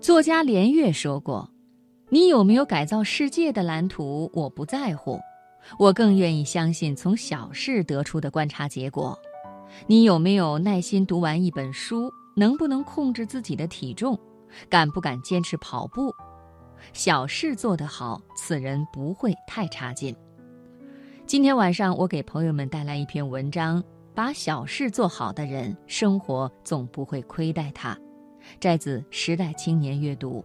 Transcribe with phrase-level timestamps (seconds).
[0.00, 1.50] 作家连岳说过
[2.08, 4.30] ：“你有没有改造世界的蓝图？
[4.32, 5.20] 我不在乎，
[5.78, 9.18] 我更愿意相信从小事得出的观察结果。
[9.86, 12.10] 你有没有耐心读完一本书？
[12.34, 14.18] 能不能控制自己的体重？
[14.70, 16.10] 敢不敢坚持跑步？
[16.94, 20.16] 小事做得好，此人不会太差劲。”
[21.26, 27.94] 今天晚上，我给朋友们带来一篇文章：把小事做好的人，生活总不会亏待他。
[28.58, 30.44] 摘自《时代青年阅读》。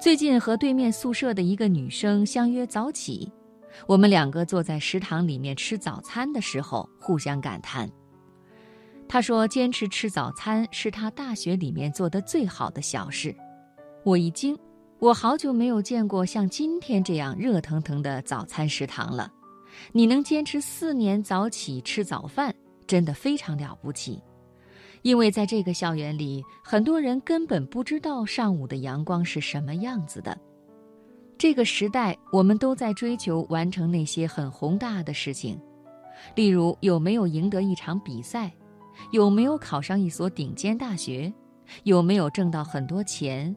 [0.00, 3.30] 最近和对面宿舍的一个女生相约早起，
[3.86, 7.88] 我们两个坐在食堂里面吃早餐的时候，互相感叹。
[9.08, 13.34] 她说：“坚持吃早餐是她大学里面做的最好的小事。”
[14.04, 14.58] 我一惊，
[14.98, 19.32] 我好久没有见过像今天这样热腾腾的早餐食堂了。
[19.92, 22.54] 你能坚持四年早起吃早饭，
[22.86, 24.20] 真的非常了不起。
[25.04, 30.36] 因为在这个校园里，很多人根本不知道上午的阳光是什么样子的。
[31.36, 35.60] 这个时代，我们都在追求完成那些很宏大的事情，
[36.34, 38.50] 例如有没有赢得一场比赛，
[39.12, 41.30] 有没有考上一所顶尖大学，
[41.82, 43.54] 有没有挣到很多钱，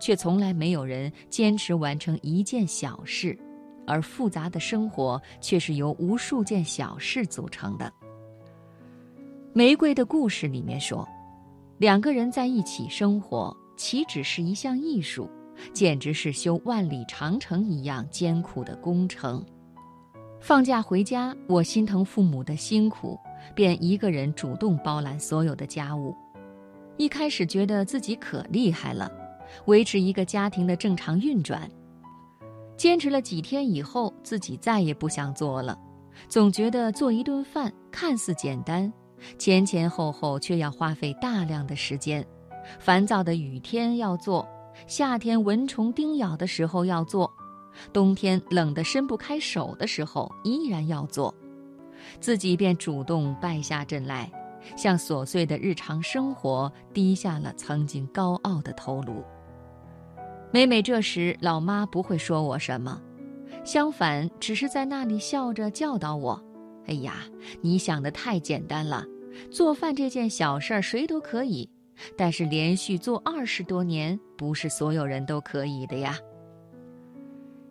[0.00, 3.38] 却从来没有人坚持完成一件小事，
[3.86, 7.92] 而复杂的生活却是由无数件小事组成的。
[9.54, 11.08] 玫瑰的故事里面说，
[11.78, 15.28] 两个人在一起生活，岂止是一项艺术，
[15.72, 19.44] 简直是修万里长城一样艰苦的工程。
[20.38, 23.18] 放假回家，我心疼父母的辛苦，
[23.54, 26.14] 便一个人主动包揽所有的家务。
[26.96, 29.10] 一开始觉得自己可厉害了，
[29.64, 31.68] 维持一个家庭的正常运转。
[32.76, 35.76] 坚持了几天以后，自己再也不想做了，
[36.28, 38.92] 总觉得做一顿饭看似简单。
[39.38, 42.24] 前前后后却要花费大量的时间，
[42.78, 44.46] 烦躁的雨天要做，
[44.86, 47.30] 夏天蚊虫叮咬的时候要做，
[47.92, 51.34] 冬天冷得伸不开手的时候依然要做，
[52.20, 54.30] 自己便主动败下阵来，
[54.76, 59.22] 向琐碎的日常生活低下了曾经高傲的头颅。
[60.50, 63.00] 每每这时，老妈不会说我什么，
[63.64, 66.42] 相反，只是在那里笑着教导我。
[66.88, 67.24] 哎呀，
[67.60, 69.04] 你想的太简单了，
[69.50, 71.68] 做饭这件小事儿谁都可以，
[72.16, 76.18] 但是连续做二十多年，不是所有人都可以的呀。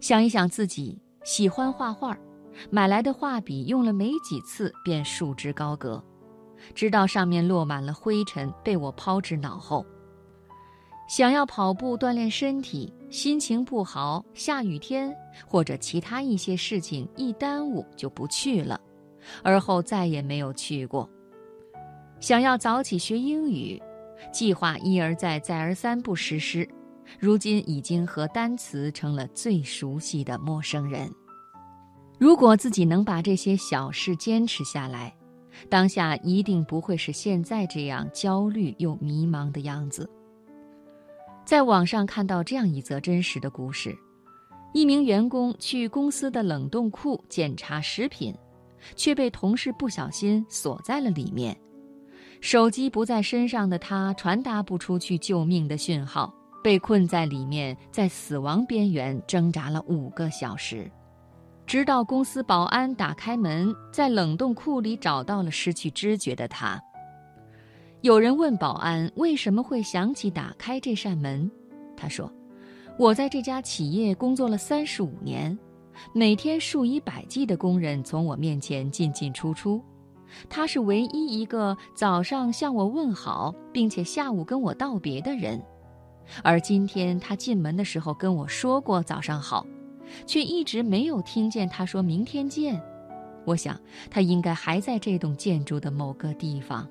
[0.00, 2.16] 想一想自己喜欢画画，
[2.70, 6.02] 买来的画笔用了没几次便束之高阁，
[6.74, 9.84] 直到上面落满了灰尘，被我抛之脑后。
[11.08, 15.14] 想要跑步锻炼身体，心情不好，下雨天
[15.46, 18.80] 或者其他一些事情一耽误就不去了。
[19.42, 21.08] 而后再也没有去过。
[22.20, 23.80] 想要早起学英语，
[24.32, 26.68] 计划一而再、再而三不实施，
[27.18, 31.12] 如今已经和单词成了最熟悉的陌生人。
[32.18, 35.14] 如果自己能把这些小事坚持下来，
[35.68, 40.08] 当下一定不会是现在这样焦虑又迷茫的样子。
[41.44, 43.94] 在网上看到这样一则真实的故事：
[44.72, 48.34] 一名员工去公司的冷冻库检查食品。
[48.94, 51.56] 却被同事不小心锁在了里面，
[52.40, 56.32] 手机不在身上的他传达不出去救命的讯号，
[56.62, 60.90] 被困在里面，在死亡边缘挣扎了五个小时，
[61.66, 66.80] 直到公司保安打开门，在冷冻库里找到了失去知觉的他。
[68.02, 71.50] 有人问保安为什么会想起打开这扇门，
[71.96, 72.32] 他说
[72.98, 75.58] ：“我在这家企业工作了三十五年。”
[76.12, 79.82] 每天数以百计的工人从我面前进进出出，
[80.48, 85.62] 他是唯一一个早上向我问好，并且下午跟我道别的人。
[86.42, 89.64] 而今天他进门的时候跟我说过早上好，
[90.26, 92.80] 却一直没有听见他说明天见。
[93.44, 93.80] 我想
[94.10, 96.88] 他应该还在这栋建筑的某个地方。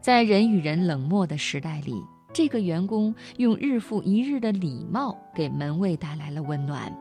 [0.00, 1.94] 在人与人冷漠的时代里，
[2.32, 6.96] 这个员工用日复一日的礼貌给门卫带来了温暖。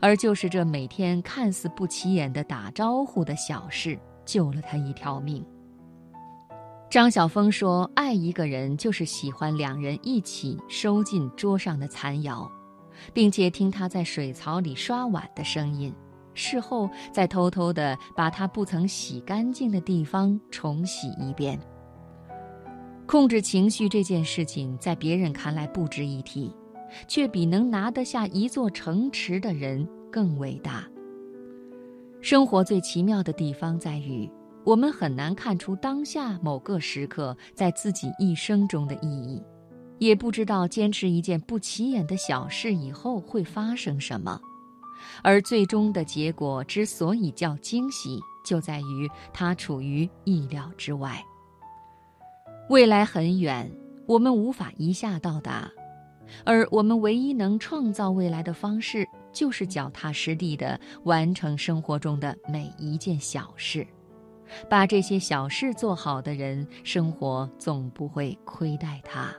[0.00, 5.44] 而就是这每天看似不起眼的打招呼的小事，救了他一条命。
[6.88, 12.48] 张晓峰说：“爱一个人，就是喜欢两人一起收进桌上的残肴，
[13.12, 15.92] 并且听他在水槽里刷碗的声音，
[16.32, 21.58] 事后再偷偷地把他不曾洗干净的地方重洗一遍。
[23.04, 26.54] 控制情绪这件事情，在别人看来不值一提。”
[27.08, 30.86] 却比能拿得下一座城池的人更伟大。
[32.20, 34.28] 生活最奇妙的地方在于，
[34.64, 39.42] 我们很难看出当下某个时刻在自己一生中的意义，
[39.98, 44.40] 也不知道坚持一件不起眼的小事以后会发生什么，
[45.22, 51.22] 而最终的结果之所以叫惊喜，就在于它处于意料之外。
[52.68, 53.70] 未来很远，
[54.06, 55.70] 我们无法一下到达，
[56.44, 63.86] 而我们唯一能创造未来的方式，就是脚踏实地的完成生活中的每一件小事。
[64.68, 69.34] 把这些小事做好的人，生活总不会亏待他。